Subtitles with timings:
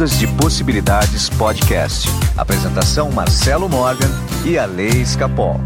[0.00, 2.08] Ondas de Possibilidades Podcast.
[2.34, 4.08] Apresentação Marcelo Morgan
[4.46, 5.60] e a Lei Escapol.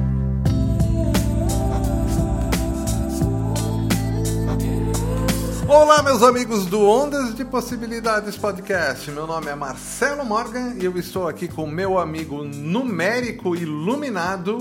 [5.68, 9.08] Olá, meus amigos do Ondas de Possibilidades Podcast.
[9.12, 14.58] Meu nome é Marcelo Morgan e eu estou aqui com meu amigo numérico iluminado,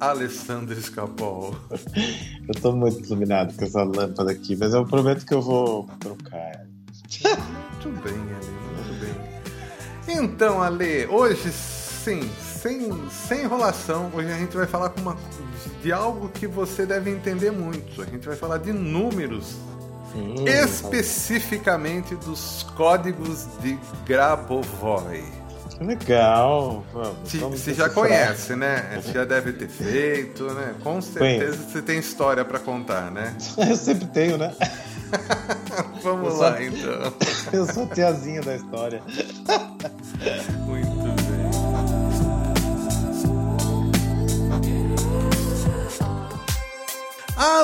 [0.00, 1.54] Alessandro Escapol.
[2.48, 6.64] Eu tô muito iluminado com essa lâmpada aqui, mas eu prometo que eu vou trocar.
[7.84, 8.59] Muito bem, bem.
[10.12, 12.28] Então, Ale, hoje, sim,
[12.60, 15.16] sem, sem enrolação, hoje a gente vai falar uma,
[15.82, 18.02] de algo que você deve entender muito.
[18.02, 19.56] A gente vai falar de números.
[20.14, 25.22] Hum, especificamente dos códigos de Grabovoi.
[25.80, 27.32] Legal, vamos.
[27.58, 29.00] Você já conhece, né?
[29.00, 30.74] Você já deve ter feito, né?
[30.82, 33.34] Com certeza você tem história para contar, né?
[33.56, 34.52] Eu sempre tenho, né?
[36.02, 37.14] Vamos Eu só- lá, então.
[37.52, 39.02] Eu sou tiazinha da história.
[40.66, 42.50] Muito bem.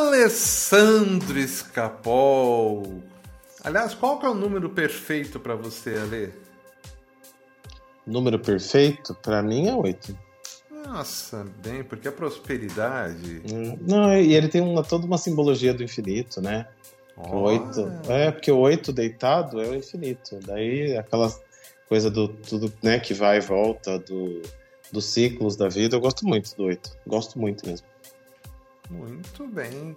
[0.06, 3.02] Alessandro Escapol.
[3.62, 6.32] Aliás, qual que é o número perfeito para você, Ale?
[8.06, 10.16] Número perfeito, pra mim, é 8.
[10.86, 13.42] Nossa, bem, porque a prosperidade.
[13.80, 16.68] Não, e ele tem uma, toda uma simbologia do infinito, né?
[17.22, 17.60] Que o Olha.
[17.60, 17.90] 8.
[18.08, 20.38] É, porque o 8 deitado é o infinito.
[20.46, 21.32] Daí aquela
[21.88, 24.42] coisa do tudo né, que vai e volta, do,
[24.92, 26.98] dos ciclos da vida, eu gosto muito do 8.
[27.06, 27.86] Gosto muito mesmo.
[28.90, 29.96] Muito bem.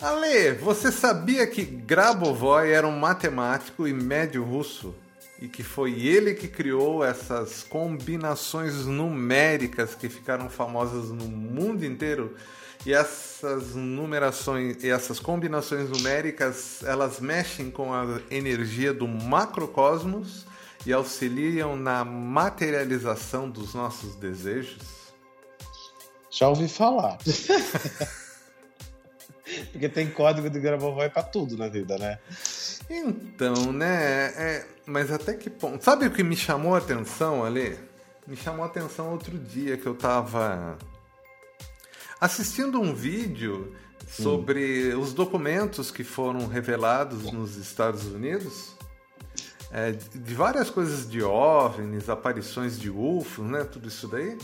[0.00, 4.94] Ale, você sabia que Grabovoi era um matemático e médio russo?
[5.40, 12.36] E que foi ele que criou essas combinações numéricas que ficaram famosas no mundo inteiro?
[12.84, 20.44] E essas numerações e essas combinações numéricas, elas mexem com a energia do macrocosmos
[20.84, 24.82] e auxiliam na materialização dos nossos desejos?
[26.30, 27.18] Já ouvi falar.
[29.70, 32.18] Porque tem código de Grabovoi pra tudo na vida, né?
[32.90, 34.32] Então, né?
[34.36, 35.84] é- mas até que ponto?
[35.84, 37.78] Sabe o que me chamou a atenção, Ale?
[38.26, 40.78] Me chamou a atenção outro dia que eu tava
[42.22, 43.74] assistindo um vídeo
[44.08, 48.76] sobre os documentos que foram revelados nos Estados Unidos.
[49.74, 53.64] é, de- várias coisas de OVNIs, aparições de UFOs, né?
[53.64, 54.36] Tudo isso daí.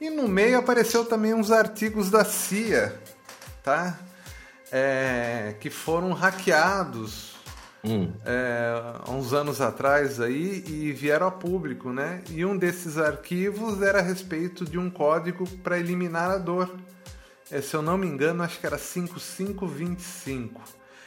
[0.00, 2.96] E no meio apareceu também uns artigos da CIA,
[3.64, 3.98] tá?
[4.70, 7.34] É, que foram hackeados
[7.84, 8.12] Hum.
[8.24, 8.70] é,
[9.04, 12.22] há uns anos atrás aí e vieram a público, né?
[12.30, 16.70] E um desses arquivos era a respeito de um código para eliminar a dor.
[17.50, 20.60] É, se eu não me engano, acho que era 5525.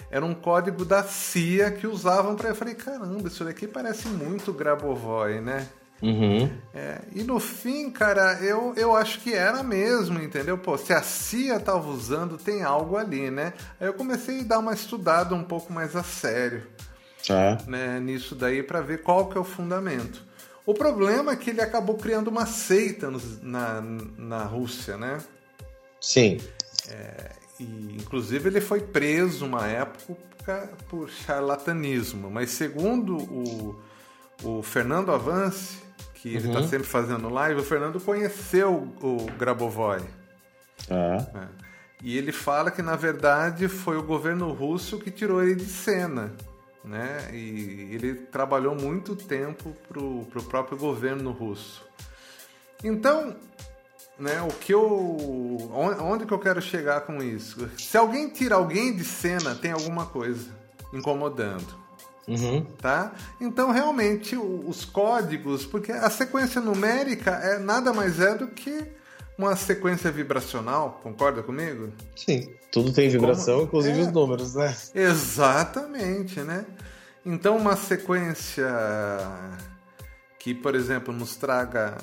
[0.10, 2.50] Era um código da CIA que usavam para.
[2.50, 5.68] Eu falei, caramba, isso daqui parece muito Grabovoi, né?
[6.02, 6.52] Uhum.
[6.74, 10.58] É, e no fim, cara, eu, eu acho que era mesmo, entendeu?
[10.58, 13.54] Pô, se a CIA tava usando, tem algo ali, né?
[13.80, 16.64] Aí eu comecei a dar uma estudada um pouco mais a sério
[17.30, 17.56] É.
[17.68, 20.26] né, nisso daí para ver qual que é o fundamento.
[20.66, 23.80] O problema é que ele acabou criando uma seita nos- na,
[24.18, 25.20] na Rússia, né?
[26.02, 26.40] Sim.
[27.60, 27.64] E,
[28.00, 33.80] inclusive ele foi preso uma época por charlatanismo, mas segundo o,
[34.44, 35.78] o Fernando Avance,
[36.16, 36.68] que ele está Uhum.
[36.68, 40.02] sempre fazendo live, o Fernando conheceu o Grabovoi.
[40.90, 41.18] É.
[41.34, 41.50] né?
[42.04, 46.34] E ele fala que na verdade foi o governo russo que tirou ele de cena,
[46.84, 47.30] né?
[47.32, 51.86] E ele trabalhou muito tempo pro, pro próprio governo russo.
[52.84, 53.36] Então,
[54.22, 54.42] né?
[54.42, 54.84] O que eu,
[55.74, 57.70] on- onde que eu quero chegar com isso?
[57.78, 60.50] Se alguém tira alguém de cena, tem alguma coisa
[60.94, 61.82] incomodando
[62.28, 62.64] Uhum.
[62.82, 63.12] tá?
[63.40, 68.86] Então realmente os códigos, porque a sequência numérica é nada mais é do que
[69.38, 71.92] uma sequência vibracional, concorda comigo?
[72.16, 72.54] Sim.
[72.72, 74.02] Tudo tem vibração, Como- inclusive é.
[74.04, 74.76] os números, né?
[74.94, 76.64] Exatamente, né?
[77.26, 78.68] Então uma sequência
[80.40, 81.96] que, por exemplo, nos traga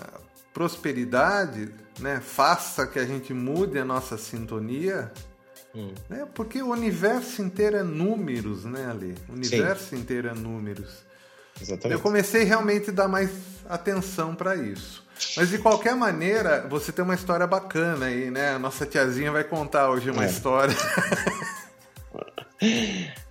[0.53, 2.21] prosperidade, né?
[2.21, 5.11] Faça que a gente mude a nossa sintonia,
[5.75, 5.93] Hum.
[6.09, 6.27] né?
[6.35, 9.15] Porque o universo inteiro é números, né, Ali?
[9.29, 11.05] O universo inteiro é números.
[11.61, 11.93] Exatamente.
[11.93, 13.31] Eu comecei realmente a dar mais
[13.69, 15.05] atenção para isso.
[15.37, 18.51] Mas de qualquer maneira, você tem uma história bacana aí, né?
[18.55, 20.29] A nossa tiazinha vai contar hoje uma É.
[20.29, 20.75] história.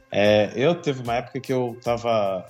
[0.09, 2.45] É, eu teve uma época que eu tava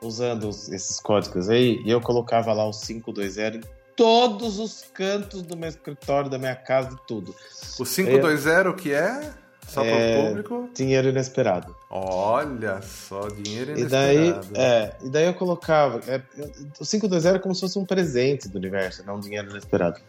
[0.00, 3.60] usando esses códigos aí e eu colocava lá o 520 em
[3.96, 7.34] todos os cantos do meu escritório, da minha casa, de tudo.
[7.78, 9.32] O 520 que é
[9.66, 10.70] Só para É, o público?
[10.74, 11.74] Dinheiro inesperado.
[11.90, 14.60] Olha só, dinheiro E daí, inesperado.
[14.60, 16.00] é, e daí eu colocava.
[16.06, 16.50] É, eu-
[16.80, 20.00] o 520 é como se fosse um presente do universo, não um dinheiro inesperado.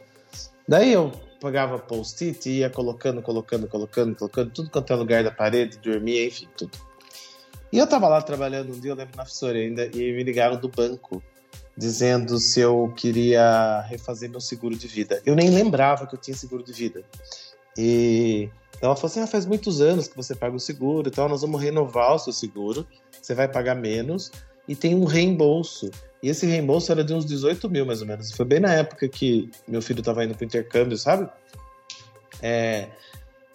[0.68, 5.32] Daí eu pagava post-it e ia colocando, colocando, colocando, colocando, tudo quanto é lugar da
[5.32, 6.72] parede, dormia, enfim, tudo.
[7.72, 10.58] E eu tava lá trabalhando um dia, eu lembro na Fissura ainda, e me ligaram
[10.58, 11.24] do banco
[11.78, 15.22] dizendo se eu queria refazer meu seguro de vida.
[15.26, 17.04] Eu nem lembrava que eu tinha seguro de vida.
[17.78, 18.50] E
[18.82, 21.42] ela falou assim: ah, faz muitos anos que você paga o seguro e tal, nós
[21.42, 22.88] vamos renovar o seu seguro,
[23.22, 24.32] você vai pagar menos
[24.68, 25.90] e tem um reembolso.
[26.24, 28.32] E esse reembolso era de uns 18 mil, mais ou menos.
[28.32, 31.30] Foi bem na época que meu filho estava indo para intercâmbio, sabe?
[32.42, 32.88] É,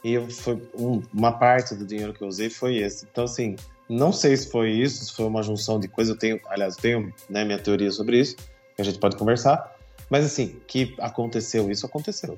[0.05, 3.07] e eu, foi um- uma parte do dinheiro que eu usei foi esse.
[3.11, 3.57] Então, assim,
[3.91, 6.15] não sei se foi isso, se foi uma junção de coisas.
[6.15, 9.77] Eu tenho, aliás, eu tenho né, minha teoria sobre isso, que a gente pode conversar.
[10.09, 12.37] Mas, assim, que aconteceu isso, aconteceu.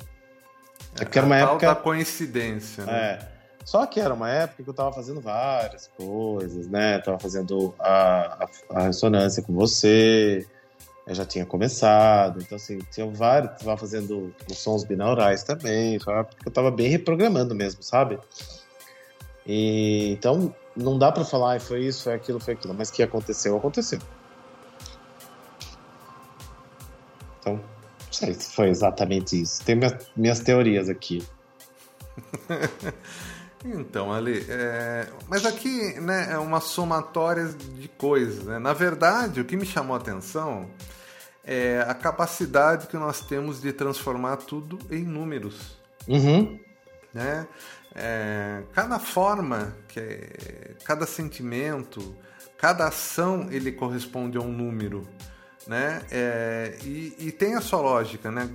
[0.98, 1.66] É porque era uma tal época.
[1.66, 2.92] da coincidência, né?
[2.92, 3.28] É.
[3.64, 6.98] Só que era uma época que eu tava fazendo várias coisas, né?
[6.98, 10.46] Tava fazendo a, a, a ressonância com você,
[11.06, 16.12] eu já tinha começado, então assim, tinha vários, tava fazendo os sons binaurais também, foi
[16.12, 18.18] uma época que eu tava bem reprogramando mesmo, sabe?
[19.46, 23.02] E, então, não dá pra falar, "Ai, foi isso, foi aquilo, foi aquilo, mas que
[23.02, 23.98] aconteceu, aconteceu.
[27.40, 29.64] Então, não sei se foi exatamente isso.
[29.64, 31.26] Tem minhas, minhas teorias aqui.
[33.64, 35.08] Então, Ali, é...
[35.28, 38.44] mas aqui né, é uma somatória de coisas.
[38.44, 38.58] Né?
[38.58, 40.68] Na verdade, o que me chamou a atenção
[41.44, 45.76] é a capacidade que nós temos de transformar tudo em números.
[46.08, 46.58] Uhum.
[47.14, 47.46] Né?
[47.94, 52.14] É, cada forma, que é- cada sentimento,
[52.56, 55.06] cada ação, ele corresponde a um número.
[55.66, 56.02] Né?
[56.10, 58.30] É, e, e tem a sua lógica.
[58.30, 58.48] Né?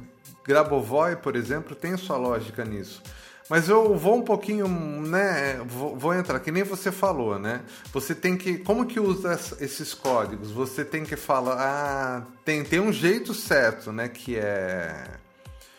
[0.45, 3.01] Grabovoi, por exemplo, tem a sua lógica nisso.
[3.49, 5.53] Mas eu vou um pouquinho, né?
[5.65, 7.61] Vou, vou entrar, que nem você falou, né?
[7.93, 8.57] Você tem que.
[8.57, 10.51] Como que usa es- esses códigos?
[10.51, 11.55] Você tem que falar.
[11.57, 14.09] Ah, tem, tem um jeito certo, né?
[14.09, 15.05] Que é.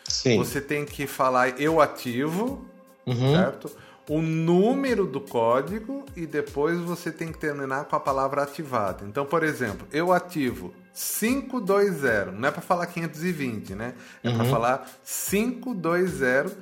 [0.03, 0.39] Sim.
[0.39, 2.65] Você tem que falar eu ativo,
[3.11, 3.33] Uhum.
[3.33, 3.71] certo?
[4.09, 9.05] O número do código e depois você tem que terminar com a palavra ativada.
[9.05, 13.93] Então, por exemplo, eu ativo 520, não é para falar 520, né?
[14.23, 16.55] É para falar 520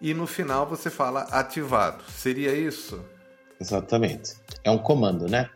[0.00, 2.02] e no final você fala ativado.
[2.10, 3.00] Seria isso?
[3.60, 4.34] Exatamente.
[4.64, 5.48] É um comando, né?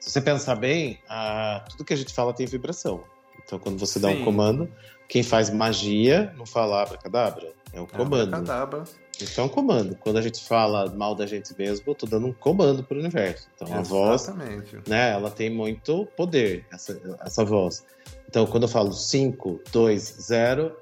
[0.00, 3.04] Se você pensar bem, a- tudo que a gente fala tem vibração.
[3.44, 4.22] Então, quando você dá Sim.
[4.22, 4.68] um comando,
[5.08, 8.34] quem faz magia não fala abracadabra, é o comando.
[8.34, 8.84] Abracadabra.
[9.20, 9.96] Então, é um comando.
[9.96, 13.48] Quando a gente fala mal da gente mesmo, eu tô dando um comando pro universo.
[13.54, 14.78] Então, a voz, Exatamente.
[14.86, 17.84] né, ela tem muito poder, essa, essa voz.
[18.28, 20.76] Então, quando eu falo 5, 2, 0,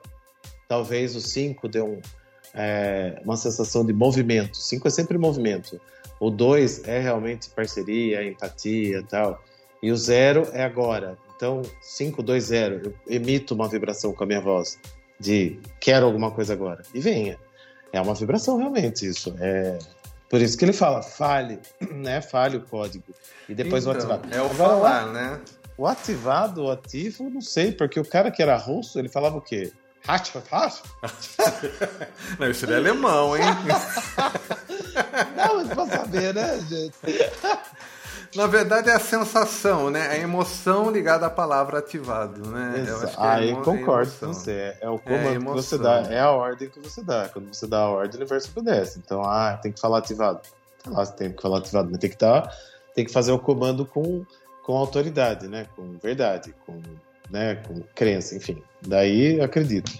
[0.68, 2.00] talvez o 5 dê um,
[2.52, 4.56] é, uma sensação de movimento.
[4.56, 5.80] 5 é sempre movimento.
[6.18, 9.42] O 2 é realmente parceria, empatia tal.
[9.82, 11.16] E o 0 é agora.
[11.36, 14.78] Então, 5, 2, 0, eu emito uma vibração com a minha voz
[15.20, 16.82] de quero alguma coisa agora.
[16.94, 17.38] E venha.
[17.96, 19.34] É uma vibração realmente isso.
[19.40, 19.78] É
[20.28, 21.58] por isso que ele fala, fale,
[21.92, 22.20] né?
[22.20, 23.14] Fale o código.
[23.48, 24.34] E depois o Então, ativado.
[24.34, 25.40] É o Agora, falar, né?
[25.78, 29.40] o ativado, o ativo, não sei, porque o cara que era russo, ele falava o
[29.40, 29.72] quê?
[32.38, 33.42] Não, isso é alemão, hein?
[35.36, 36.94] Não, mas pra saber, né, gente?
[38.36, 40.08] Na verdade é a sensação, né?
[40.08, 42.84] A emoção ligada à palavra ativado, né?
[42.86, 44.76] Eu acho é Aí é concordo com você.
[44.80, 47.30] É o comando que você dá, é a ordem que você dá.
[47.30, 48.98] Quando você dá a ordem, o universo obedece.
[48.98, 50.40] Então, ah, tem que falar ativado.
[50.84, 52.54] Tá lá, tem que falar ativado, mas tem que dar,
[52.94, 54.24] tem que fazer o comando com,
[54.62, 55.66] com autoridade, né?
[55.74, 56.80] Com verdade, com,
[57.30, 57.56] né?
[57.66, 58.62] com crença, enfim.
[58.86, 59.90] Daí eu acredito.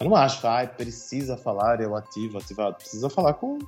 [0.00, 2.76] Eu não acho, ah, precisa falar, eu ativo, ativado.
[2.76, 3.58] Precisa falar com,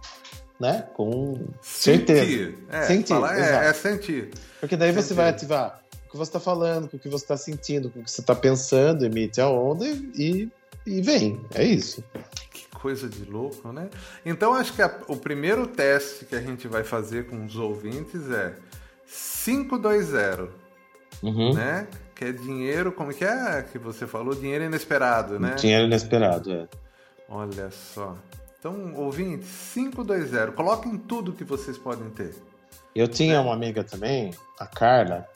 [0.61, 0.87] né?
[0.95, 2.21] Com certeza.
[2.25, 2.59] Sentir.
[2.71, 4.31] É, Sentir, falar é, é sentir.
[4.61, 5.15] Porque daí você Sentir.
[5.15, 8.05] vai ativar o que você está falando, com o que você está sentindo, com o
[8.05, 10.49] que você está pensando, emite a onda e,
[10.87, 11.45] e vem.
[11.55, 12.05] É isso.
[12.53, 13.89] Que coisa de louco, né?
[14.25, 18.31] Então acho que a- o primeiro teste que a gente vai fazer com os ouvintes
[18.31, 18.55] é
[19.45, 20.49] 520,
[21.23, 21.55] Uhum.
[21.55, 21.87] né?
[22.15, 24.35] Que é dinheiro, como que é que você falou?
[24.35, 25.55] Dinheiro inesperado, né?
[25.57, 26.69] Dinheiro inesperado, é.
[27.29, 28.17] Olha só.
[28.67, 30.53] Então, ouvintes, 520.
[30.55, 32.35] Coloquem tudo que vocês podem ter.
[32.97, 35.29] Eu tinha uma amiga também, a Carla.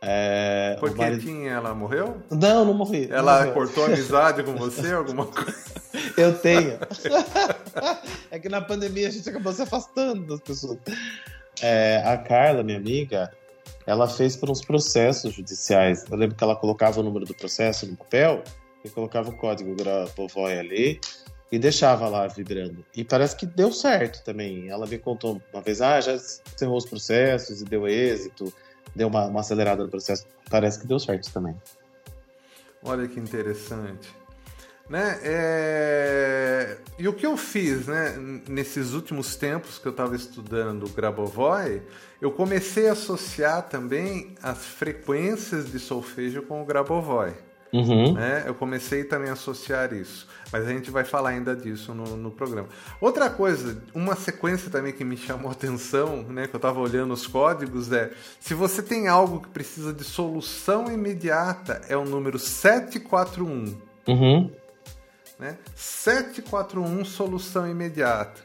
[0.00, 2.22] É, Porque marido- tinha, ela morreu?
[2.30, 3.08] Não, não morri.
[3.08, 3.54] não Ela morreu.
[3.54, 5.52] cortou amizade com você, alguma coisa?
[6.16, 6.78] Eu tenho.
[8.30, 10.78] é que na pandemia a gente acabou se afastando das pessoas.
[11.60, 13.32] É, a Carla, minha amiga,
[13.84, 16.04] ela fez por uns processos judiciais.
[16.08, 18.44] Eu lembro que ela colocava o número do processo no papel
[18.84, 21.00] e colocava o código Grabovoi ali
[21.50, 22.84] e deixava lá vibrando.
[22.94, 24.68] E parece que deu certo também.
[24.68, 28.52] Ela me contou uma vez, ah, já encerrou os processos e deu êxito,
[28.94, 30.26] deu uma, uma acelerada no processo.
[30.50, 31.56] Parece que deu certo também.
[32.82, 34.08] Olha que interessante.
[34.88, 35.18] Né?
[35.22, 36.78] É...
[36.98, 38.16] E o que eu fiz né?
[38.48, 41.82] nesses últimos tempos que eu estava estudando o Grabovoi,
[42.22, 47.34] eu comecei a associar também as frequências de solfejo com o Grabovoi.
[47.72, 48.14] Uhum.
[48.14, 48.44] Né?
[48.46, 50.26] Eu comecei também a associar isso.
[50.50, 52.68] Mas a gente vai falar ainda disso no, no programa.
[53.00, 57.12] Outra coisa, uma sequência também que me chamou a atenção, né, que eu estava olhando
[57.12, 58.10] os códigos, é
[58.40, 63.76] se você tem algo que precisa de solução imediata, é o número 741.
[64.08, 64.50] Uhum.
[65.38, 65.58] Né?
[65.74, 68.40] 741, solução imediata.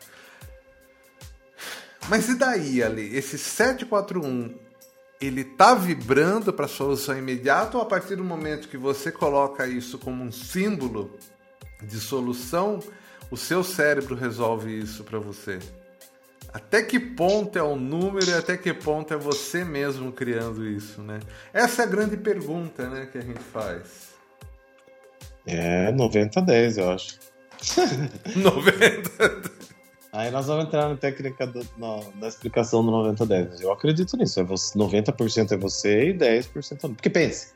[2.09, 3.15] Mas e daí, Ali?
[3.15, 4.62] Esse 741
[5.25, 9.97] ele tá vibrando para solução imediata ou a partir do momento que você coloca isso
[9.97, 11.17] como um símbolo
[11.81, 12.79] de solução,
[13.29, 15.59] o seu cérebro resolve isso para você?
[16.53, 21.01] Até que ponto é o número e até que ponto é você mesmo criando isso,
[21.01, 21.19] né?
[21.51, 24.13] Essa é a grande pergunta, né, que a gente faz.
[25.45, 27.19] É 90-10, eu acho.
[28.35, 29.63] 90.
[30.13, 33.61] Aí nós vamos entrar na técnica do, na, na explicação do 90-10.
[33.61, 34.39] Eu acredito nisso.
[34.39, 36.93] É você, 90% é você e 10% não.
[36.93, 37.53] Porque pense,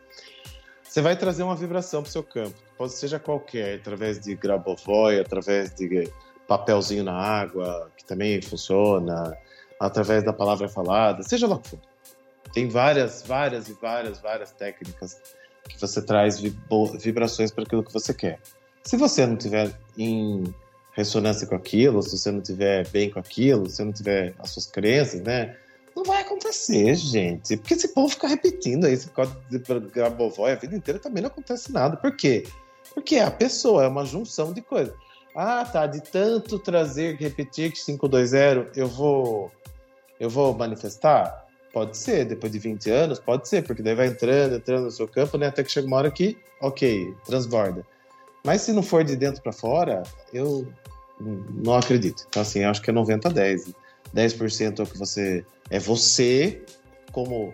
[0.84, 2.56] você vai trazer uma vibração para o seu campo.
[2.76, 6.12] Pode seja qualquer, através de grabovoi, através de
[6.48, 9.38] papelzinho na água, que também funciona,
[9.80, 11.80] através da palavra falada, seja lá o que for.
[12.54, 15.22] Tem várias, várias e várias, várias técnicas
[15.70, 16.42] que você traz
[17.00, 18.40] vibrações para aquilo que você quer.
[18.84, 20.44] Se você não tiver em
[20.98, 24.50] ressonância com aquilo, se você não tiver bem com aquilo, se você não tiver as
[24.50, 25.56] suas crenças, né?
[25.96, 27.56] Não vai acontecer, gente.
[27.56, 29.62] Porque esse povo fica repetindo aí esse código de
[30.02, 31.96] a vida inteira também não acontece nada.
[31.96, 32.46] Por quê?
[32.96, 34.94] Porque é a pessoa, é uma junção de coisas.
[35.36, 39.52] Ah, tá, de tanto trazer, repetir que 520, eu vou
[40.20, 41.46] eu vou manifestar?
[41.72, 45.08] Pode ser, depois de 20 anos, pode ser, porque daí vai entrando, entrando no seu
[45.08, 47.86] campo, né, até que chega uma hora que, ok, transborda.
[48.44, 50.04] Mas se não for de dentro para fora,
[50.34, 50.68] eu
[51.20, 52.26] não acredito.
[52.30, 53.74] Então, assim, acho que é 90 a 10.
[54.16, 55.46] 10% é o que você.
[55.70, 56.64] É você,
[57.12, 57.54] como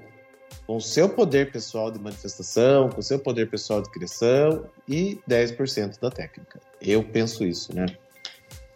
[0.66, 5.20] com o seu poder pessoal de manifestação, com o seu poder pessoal de criação e
[5.30, 6.60] 10% da técnica.
[6.82, 7.86] Eu penso isso, né?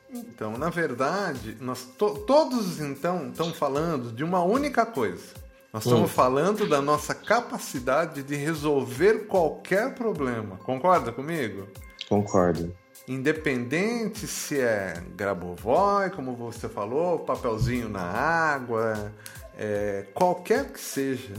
[0.09, 5.33] Então, na verdade, nós to todos então estão falando de uma única coisa.
[5.71, 6.13] Nós estamos hum.
[6.13, 10.57] falando da nossa capacidade de resolver qualquer problema.
[10.57, 11.67] Concorda comigo?
[12.07, 12.75] Concordo.
[13.07, 19.13] Independente se é Grabovoi, como você falou, papelzinho na água,
[19.57, 21.33] é, qualquer que seja,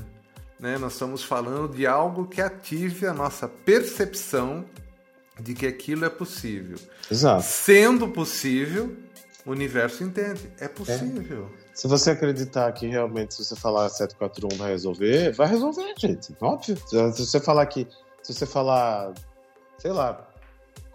[0.59, 4.65] né, nós estamos falando de algo que ative a nossa percepção
[5.39, 6.79] de que aquilo é possível.
[7.11, 7.43] Exato.
[7.43, 8.97] Sendo possível,
[9.47, 10.51] o universo entende.
[10.59, 11.51] É possível.
[11.65, 11.69] É.
[11.75, 16.35] Se você acreditar que realmente, se você falar 741 vai resolver, vai resolver, gente.
[16.41, 16.77] Óbvio.
[16.87, 17.87] Se você falar que.
[18.23, 19.15] Se você falar,
[19.79, 20.28] sei lá,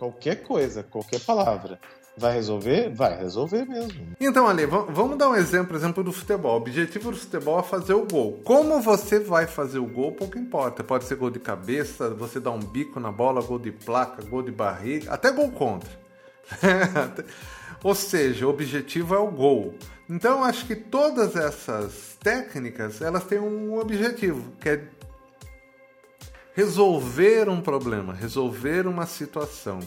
[0.03, 1.79] qualquer coisa, qualquer palavra.
[2.15, 2.89] Vai resolver?
[2.93, 4.07] Vai resolver mesmo.
[4.19, 6.53] Então, Ali, vamos dar um exemplo, exemplo do futebol.
[6.53, 8.39] O objetivo do futebol é fazer o gol.
[8.43, 10.83] Como você vai fazer o gol, pouco importa.
[10.83, 14.43] Pode ser gol de cabeça, você dá um bico na bola, gol de placa, gol
[14.43, 15.89] de barriga, até gol contra.
[17.83, 19.73] Ou seja, o objetivo é o gol.
[20.07, 24.83] Então, acho que todas essas técnicas, elas têm um objetivo, que é
[26.53, 29.79] resolver um problema, resolver uma situação,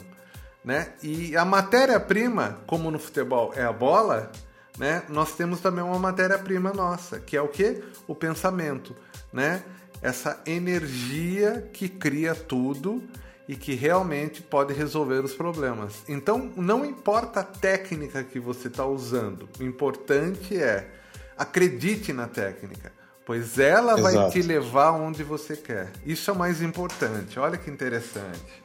[0.65, 0.93] né?
[1.03, 4.31] E a matéria-prima, como no futebol é a bola,
[4.77, 5.03] né?
[5.09, 7.83] Nós temos também uma matéria-prima nossa, que é o que?
[8.07, 8.95] O pensamento,
[9.33, 9.63] né?
[10.03, 13.03] Essa energia que cria tudo
[13.49, 16.03] e que realmente pode resolver os problemas.
[16.09, 20.91] Então, não importa a técnica que você está usando, o importante é
[21.39, 22.91] acredite na técnica
[23.27, 24.03] pois ela Exato.
[24.03, 25.91] vai te levar onde você quer.
[26.07, 27.39] Isso é o mais importante.
[27.39, 28.65] Olha que interessante.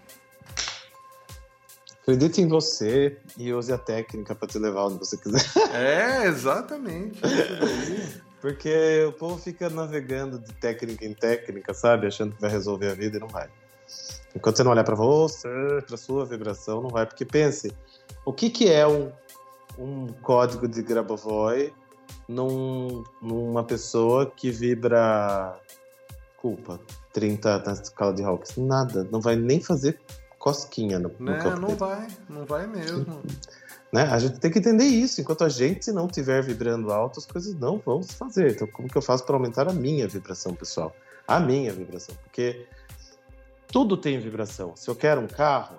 [2.04, 5.44] Acredite em você e use a técnica para te levar onde você quiser.
[5.74, 7.20] É, exatamente.
[8.40, 12.08] Porque o povo fica navegando de técnica em técnica, sabe?
[12.08, 13.50] Achando que vai resolver a vida e não vai.
[14.36, 15.50] Enquanto você não olhar para você,
[15.86, 17.06] para sua vibração, não vai.
[17.06, 17.72] Porque pense,
[18.26, 19.12] o que, que é um,
[19.78, 21.74] um código de Grabovoi
[22.32, 25.60] num, numa pessoa que vibra
[26.38, 26.80] culpa
[27.14, 28.58] 30 na escala de Hawks.
[28.58, 30.00] Nada, não vai nem fazer
[30.40, 31.80] cosquinha no, no né, campo Não dele.
[31.80, 33.22] vai, não vai mesmo.
[33.94, 34.04] né?
[34.04, 35.22] A gente tem que entender isso.
[35.22, 38.52] Enquanto a gente não estiver vibrando alto, as coisas não vão se fazer.
[38.52, 40.96] Então, como que eu faço para aumentar a minha vibração, pessoal?
[41.28, 42.16] A minha vibração.
[42.24, 42.66] Porque
[43.68, 44.76] tudo tem vibração.
[44.76, 45.78] Se eu quero um carro,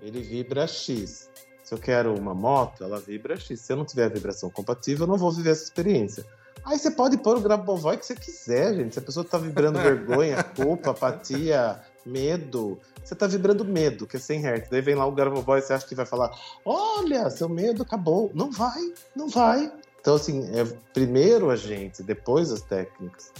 [0.00, 1.28] ele vibra X.
[1.68, 3.60] Se eu quero uma moto, ela vibra X.
[3.60, 6.24] Se eu não tiver a vibração compatível, eu não vou viver essa experiência.
[6.64, 8.94] Aí você pode pôr o Grabovoi que você quiser, gente.
[8.94, 14.18] Se a pessoa tá vibrando vergonha, culpa, apatia, medo, você tá vibrando medo, que é
[14.18, 14.68] 100 Hz.
[14.70, 16.30] Daí vem lá o Grabovoi e você acha que vai falar:
[16.64, 18.30] Olha, seu medo acabou.
[18.32, 18.80] Não vai,
[19.14, 19.70] não vai.
[20.00, 23.30] Então, assim, é primeiro a gente, depois as técnicas.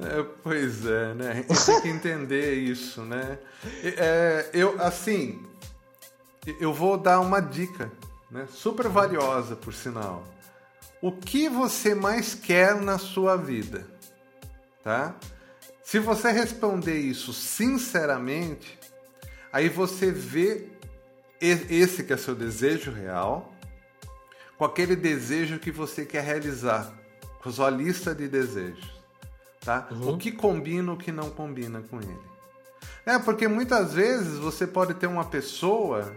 [0.00, 1.30] É, pois é, né?
[1.30, 3.38] A gente tem que entender isso, né?
[3.84, 5.40] É, eu, assim,
[6.60, 7.90] eu vou dar uma dica,
[8.30, 8.46] né?
[8.50, 10.24] Super valiosa, por sinal.
[11.00, 13.86] O que você mais quer na sua vida,
[14.82, 15.14] tá?
[15.82, 18.78] Se você responder isso sinceramente,
[19.52, 20.68] aí você vê
[21.40, 23.52] esse que é seu desejo real,
[24.56, 26.92] com aquele desejo que você quer realizar,
[27.42, 28.94] com a sua lista de desejos
[29.64, 29.88] tá?
[29.90, 30.14] Uhum.
[30.14, 32.34] O que combina, o que não combina com ele.
[33.06, 36.14] É, porque muitas vezes você pode ter uma pessoa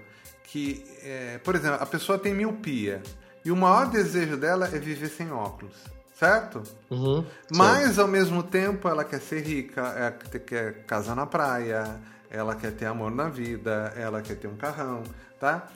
[0.57, 3.01] que, é, por exemplo, a pessoa tem miopia
[3.45, 5.75] e o maior desejo dela é viver sem óculos,
[6.17, 6.63] certo?
[6.89, 8.01] Uhum, Mas certo.
[8.01, 11.99] ao mesmo tempo ela quer ser rica, ela quer casar na praia,
[12.29, 15.03] ela quer ter amor na vida, ela quer ter um carrão,
[15.39, 15.67] tá?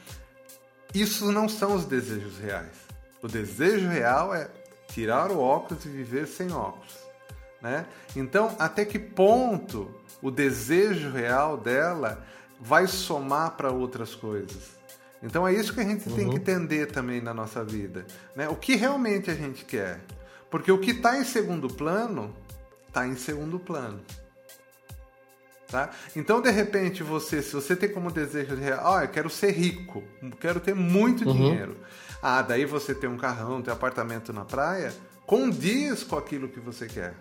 [0.93, 2.75] Isso não são os desejos reais.
[3.21, 4.49] O desejo real é
[4.87, 6.97] tirar o óculos e viver sem óculos.
[7.61, 7.85] Né?
[8.15, 12.25] Então, até que ponto o desejo real dela
[12.61, 14.79] vai somar para outras coisas?
[15.23, 16.15] Então, é isso que a gente uhum.
[16.15, 16.37] tem que uhum.
[16.37, 18.05] entender também na nossa vida.
[18.35, 18.47] Né?
[18.47, 19.99] O que realmente a gente quer?
[20.49, 22.35] Porque o que está em segundo plano,
[22.87, 24.01] está em segundo plano.
[25.67, 25.89] Tá?
[26.15, 30.03] Então, de repente, você, se você tem como desejo real, oh, eu quero ser rico,
[30.39, 31.33] quero ter muito uhum.
[31.33, 31.77] dinheiro.
[32.21, 34.93] Ah, daí você tem um carrão, tem um apartamento na praia,
[35.25, 37.15] condiz com aquilo que você quer.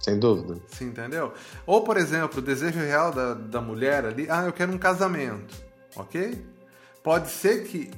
[0.00, 0.60] Sem dúvida.
[0.68, 1.32] Sim, entendeu?
[1.66, 5.54] Ou, por exemplo, o desejo real da, da mulher ali, ah, eu quero um casamento,
[5.96, 6.44] ok?
[7.02, 7.90] Pode ser que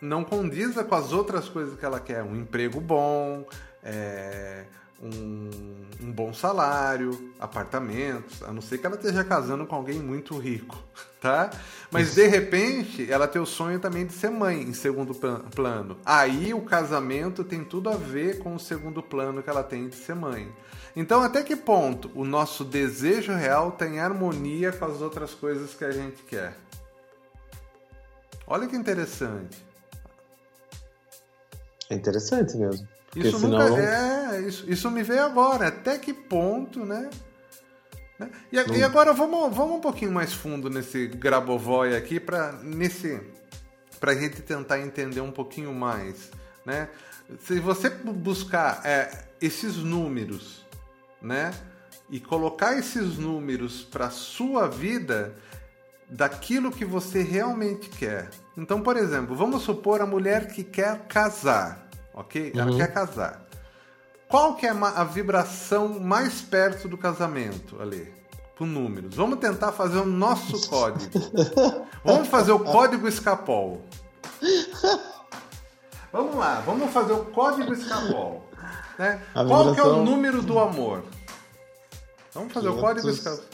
[0.00, 3.46] não condiza com as outras coisas que ela quer, um emprego bom,
[3.82, 4.64] é,
[5.02, 5.50] um,
[6.02, 10.82] um, bom salário, apartamentos, a não ser que ela esteja casando com alguém muito rico,
[11.20, 11.50] tá?
[11.90, 15.96] Mas de repente ela tem o sonho também de ser mãe em segundo plano.
[16.04, 19.96] Aí o casamento tem tudo a ver com o segundo plano que ela tem de
[19.96, 20.50] ser mãe.
[20.96, 25.84] Então, até que ponto o nosso desejo real tem harmonia com as outras coisas que
[25.84, 26.54] a gente quer?
[28.46, 29.64] Olha que interessante.
[31.90, 32.86] É interessante mesmo.
[33.16, 33.58] Isso senão...
[33.58, 35.68] nunca é, isso, isso me veio agora.
[35.68, 37.10] Até que ponto, né?
[38.18, 38.30] né?
[38.52, 43.20] E, e, agora vamos, vamos um pouquinho mais fundo nesse Grabovoi aqui para nesse
[44.00, 46.30] para a gente tentar entender um pouquinho mais,
[46.66, 46.88] né?
[47.40, 50.63] Se você buscar é, esses números
[51.24, 51.52] né?
[52.10, 55.34] E colocar esses números para sua vida
[56.08, 58.28] daquilo que você realmente quer.
[58.56, 62.52] Então, por exemplo, vamos supor a mulher que quer casar, ok?
[62.54, 62.76] Ela uhum.
[62.76, 63.44] quer casar.
[64.28, 68.12] Qual que é a vibração mais perto do casamento ali?
[68.56, 69.14] Por números.
[69.14, 71.10] Vamos tentar fazer o nosso código.
[72.04, 73.84] Vamos fazer o código escapol.
[76.12, 78.48] Vamos lá, vamos fazer o código escapol.
[78.98, 79.20] Né?
[79.32, 81.02] Qual que é o número do amor?
[82.32, 82.78] Vamos fazer 500...
[82.78, 83.44] o código escapol.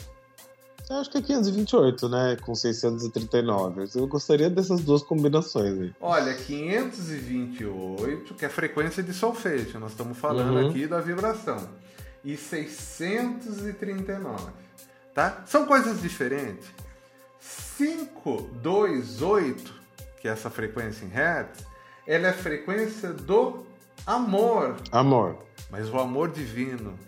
[0.91, 2.37] Eu acho que é 528, né?
[2.45, 3.89] Com 639.
[3.95, 5.95] Eu gostaria dessas duas combinações aí.
[6.01, 9.79] Olha, 528, que é frequência de solfejo.
[9.79, 10.69] Nós estamos falando uhum.
[10.69, 11.69] aqui da vibração.
[12.25, 14.51] E 639.
[15.15, 15.45] Tá?
[15.47, 16.67] São coisas diferentes.
[17.77, 19.73] 528,
[20.21, 21.65] que é essa frequência em hertz,
[22.05, 23.65] ela é a frequência do
[24.07, 24.77] amor.
[24.91, 25.39] Amor.
[25.71, 26.99] Mas o amor divino.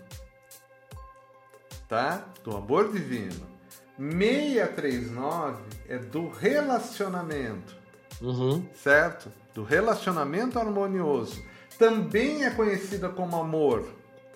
[1.87, 2.25] Tá?
[2.43, 3.53] Do amor divino.
[3.97, 7.75] 639 é do relacionamento.
[8.21, 8.65] Uhum.
[8.73, 9.31] Certo?
[9.53, 11.43] Do relacionamento harmonioso.
[11.77, 13.85] Também é conhecida como amor,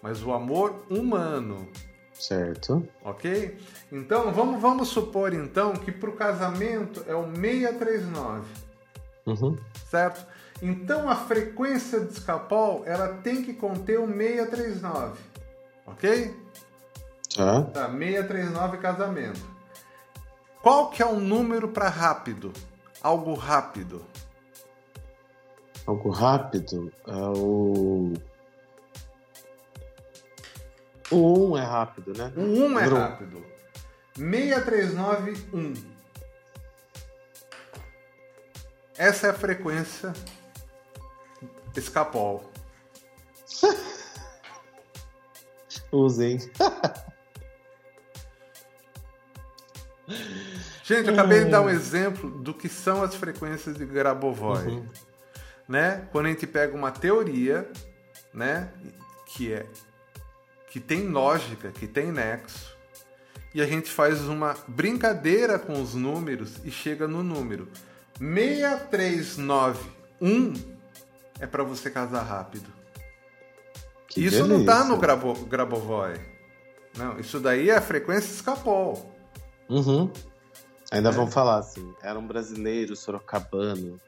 [0.01, 1.67] mas o amor humano.
[2.13, 2.87] Certo.
[3.03, 3.57] Ok?
[3.91, 8.45] Então vamos, vamos supor então que para o casamento é o 639.
[9.25, 9.57] Uhum.
[9.89, 10.25] Certo?
[10.61, 15.19] Então a frequência de escapol ela tem que conter o 639.
[15.85, 16.35] Ok?
[17.35, 17.63] Tá.
[17.63, 19.57] Tá, 639 casamento.
[20.61, 22.51] Qual que é o número para rápido?
[23.01, 24.03] Algo rápido.
[25.85, 26.91] Algo rápido?
[27.07, 28.13] É o.
[31.09, 32.33] O 1 é rápido, né?
[32.35, 33.45] O 1 é rápido.
[34.15, 35.73] 6391.
[38.97, 40.11] Essa é a frequência
[41.75, 42.51] escapol.
[45.91, 46.39] Usem.
[50.83, 54.67] Gente, eu acabei de dar um exemplo do que são as frequências de Grabovoi.
[54.67, 54.87] Uhum.
[55.67, 56.07] Né?
[56.11, 57.69] Quando a gente pega uma teoria,
[58.33, 58.71] né,
[59.25, 59.65] que é
[60.69, 62.77] que tem lógica, que tem nexo,
[63.53, 67.67] e a gente faz uma brincadeira com os números e chega no número
[68.19, 70.76] 6391
[71.39, 72.71] é para você casar rápido.
[74.07, 74.95] Que isso não tá delícia.
[74.95, 76.19] no Grabo, Grabovoi.
[76.97, 79.13] Não, isso daí é a frequência escapol.
[79.69, 80.11] Uhum.
[80.91, 80.95] É.
[80.97, 83.99] Ainda vão falar assim, era um brasileiro sorocabano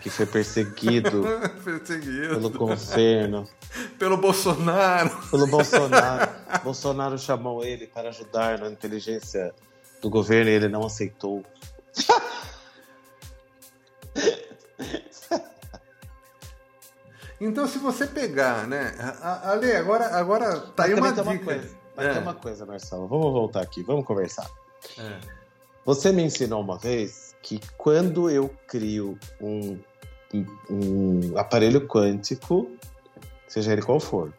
[0.00, 1.22] que foi perseguido
[1.64, 2.34] Perseguido.
[2.34, 3.48] pelo governo,
[3.98, 5.10] Pelo Bolsonaro.
[5.30, 6.30] pelo Bolsonaro.
[6.62, 9.54] Bolsonaro chamou ele para ajudar na inteligência
[10.02, 11.42] do governo e ele não aceitou.
[17.40, 18.94] Então, se você pegar, né?
[19.22, 21.50] Ale, agora, agora tá aí Mas uma também tem dica.
[21.52, 21.76] uma coisa.
[21.96, 22.12] Mas É.
[22.12, 23.06] tem uma coisa, Marcelo.
[23.08, 24.48] Vamos voltar aqui, vamos conversar.
[24.98, 25.18] É.
[25.84, 29.78] Você me ensinou uma vez que quando eu crio um,
[30.32, 32.70] um- um aparelho quântico,
[33.46, 34.32] seja ele qual for,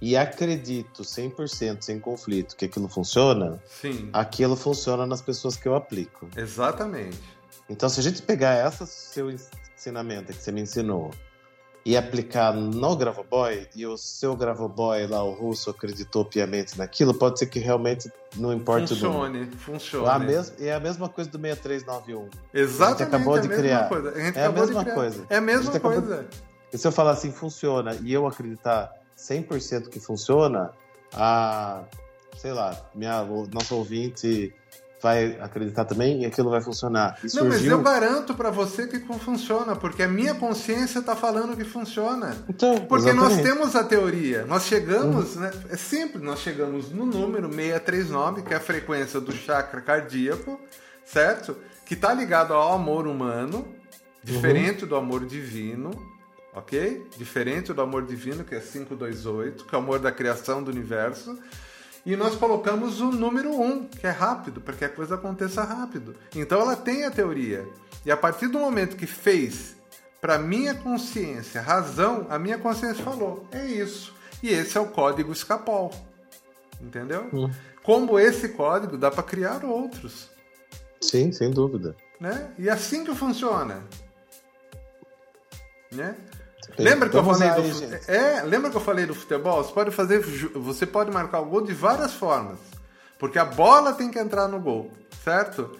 [0.00, 5.74] e acredito 100% sem conflito que aquilo funciona, Sim, aquilo funciona nas pessoas que eu
[5.74, 6.28] aplico.
[6.36, 7.18] exatamente.
[7.68, 11.10] Então, se a gente pegar esse seu ensinamento que você me ensinou
[11.84, 17.38] e aplicar no Gravoboy, e o seu Gravoboy lá, o russo, acreditou piamente naquilo, pode
[17.38, 19.12] ser que realmente não importe o número.
[19.12, 20.24] Funcione, funcione.
[20.26, 22.28] Mes- É a mesma coisa do 6391.
[22.54, 23.02] Exatamente.
[23.02, 23.88] A gente acabou de criar.
[24.34, 25.26] É a mesma coisa.
[25.28, 26.26] É a mesma coisa.
[26.72, 30.72] E se eu falar assim, funciona, e eu acreditar 100% que funciona,
[31.12, 31.82] a,
[32.38, 34.52] sei lá, minha, o nosso ouvinte
[35.04, 37.18] vai acreditar também e aquilo vai funcionar.
[37.22, 37.72] E Não, mas surgiu...
[37.72, 42.34] eu garanto pra você que funciona, porque a minha consciência tá falando que funciona.
[42.48, 43.50] Então, Porque nós exatamente.
[43.50, 43.56] Uhum.
[43.58, 44.46] temos a teoria.
[44.46, 45.52] Nós chegamos, né?
[45.68, 50.58] É simples, nós chegamos no número 639, que é a frequência do chakra cardíaco,
[51.04, 51.54] certo?
[51.84, 53.68] Que está ligado ao amor humano,
[54.22, 55.90] diferente do amor divino,
[56.54, 57.06] ok?
[57.18, 61.38] Diferente do amor divino, que é 528, que é o amor da criação do universo.
[62.04, 66.14] E nós colocamos o número 1, que é rápido, para que a coisa aconteça rápido.
[66.34, 67.66] Então ela tem a teoria.
[68.04, 69.74] E a partir do momento que fez
[70.20, 74.14] para minha consciência razão, a minha consciência falou: é isso.
[74.42, 75.92] E esse é o código escapol.
[76.80, 77.28] Entendeu?
[77.32, 77.50] Hum.
[77.82, 80.30] Como esse código dá para criar outros.
[81.00, 81.96] Sim, sem dúvida.
[82.20, 82.52] Né?
[82.58, 83.82] E assim que funciona.
[85.90, 86.16] Né?
[86.78, 88.10] Lembra que eu Vamos falei do gente.
[88.10, 89.62] é, lembra que eu falei do futebol?
[89.62, 90.20] Você pode fazer,
[90.54, 92.58] você pode marcar o gol de várias formas,
[93.18, 94.90] porque a bola tem que entrar no gol,
[95.22, 95.70] certo?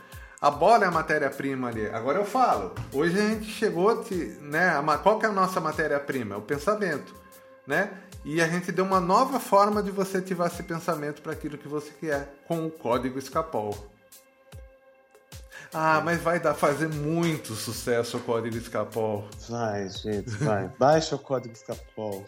[0.41, 1.87] A bola é a matéria-prima ali.
[1.89, 4.75] Agora eu falo, hoje a gente chegou, te, né?
[5.03, 6.35] Qual que é a nossa matéria-prima?
[6.35, 7.15] É o pensamento,
[7.67, 7.91] né?
[8.25, 11.69] E a gente deu uma nova forma de você ativar esse pensamento para aquilo que
[11.69, 13.94] você quer, com o código escapol.
[15.77, 19.29] Ah, mas vai dar fazer muito sucesso o código escapol.
[19.49, 20.69] Vai, gente, vai.
[20.79, 22.25] Baixa o código Escapol.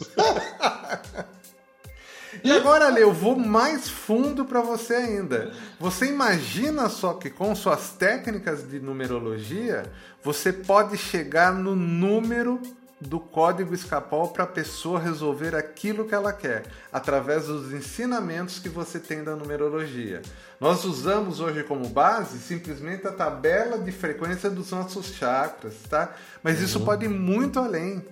[2.42, 5.52] E agora, Lê, eu vou mais fundo para você ainda.
[5.78, 9.85] Você imagina só que com suas técnicas de numerologia,
[10.24, 12.61] você pode chegar no número
[13.00, 18.68] do código escapol para a pessoa resolver aquilo que ela quer, através dos ensinamentos que
[18.68, 20.22] você tem da numerologia.
[20.59, 26.14] Nós usamos hoje como base simplesmente a tabela de frequência dos nossos chakras, tá?
[26.42, 28.02] Mas isso pode ir muito além.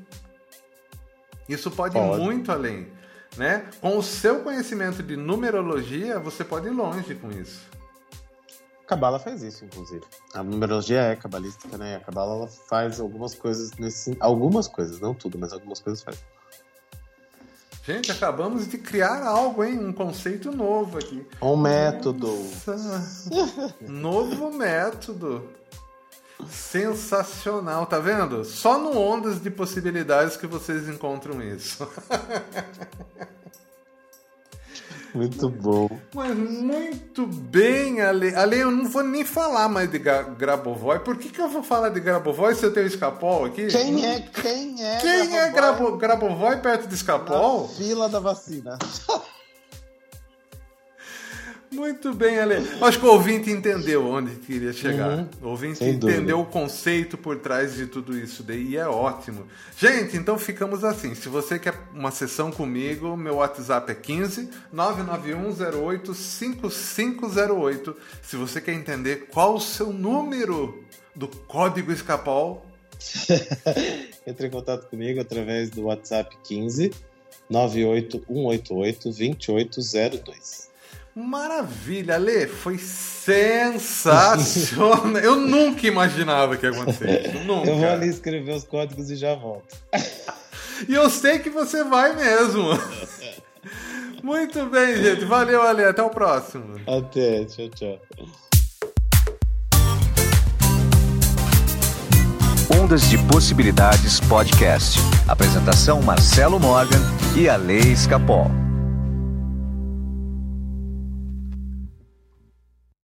[1.48, 2.22] Isso pode, ir Pode.
[2.22, 2.88] muito além,
[3.36, 3.66] né?
[3.80, 7.60] Com o seu conhecimento de numerologia, você pode ir longe com isso.
[8.86, 10.04] Cabala faz isso, inclusive.
[10.34, 11.96] A numerologia é cabalística, né?
[11.96, 14.16] A Cabala faz algumas coisas nesse.
[14.20, 16.22] Algumas coisas, não tudo, mas algumas coisas faz.
[17.86, 19.78] Gente, acabamos de criar algo, hein?
[19.78, 21.26] Um conceito novo aqui.
[21.40, 22.28] Um método.
[23.82, 25.50] Novo método.
[26.48, 28.42] Sensacional, tá vendo?
[28.44, 31.86] Só no Ondas de Possibilidades que vocês encontram isso.
[35.14, 35.88] Muito bom.
[36.14, 38.34] Mas muito bem, Ale.
[38.34, 40.98] Ale, eu não vou nem falar mais de Gra- Grabovoi.
[40.98, 43.66] Por que, que eu vou falar de Grabovoi se eu tenho Escapol aqui?
[43.68, 44.20] Quem é?
[44.20, 44.96] Quem é?
[44.98, 47.62] Quem é Grabo, Grabovoi perto de Escapol?
[47.62, 48.76] Na fila da vacina.
[51.74, 52.56] Muito bem, Ale.
[52.80, 55.18] Acho que o ouvinte entendeu onde queria chegar.
[55.18, 55.28] Uhum.
[55.42, 59.46] O ouvinte entendeu o conceito por trás de tudo isso daí e é ótimo.
[59.76, 61.14] Gente, então ficamos assim.
[61.14, 67.96] Se você quer uma sessão comigo, meu WhatsApp é 15 99108 5508.
[68.22, 70.84] Se você quer entender qual o seu número
[71.14, 72.66] do código escapol,
[74.26, 76.92] Entre em contato comigo através do WhatsApp 15
[77.50, 80.73] 98188 2802.
[81.14, 85.06] Maravilha, Ale, foi sensacional.
[85.22, 87.38] Eu nunca imaginava que ia acontecer isso.
[87.44, 87.70] Nunca.
[87.70, 89.76] Eu vou ali escrever os códigos e já volto.
[90.88, 92.64] e eu sei que você vai mesmo.
[94.24, 95.24] Muito bem, gente.
[95.24, 95.84] Valeu, Ale.
[95.84, 96.80] Até o próximo.
[96.86, 97.44] Até.
[97.44, 98.00] Tchau, tchau.
[102.80, 104.98] Ondas de Possibilidades Podcast.
[105.28, 107.00] Apresentação Marcelo Morgan
[107.36, 108.63] e Ale Escapol.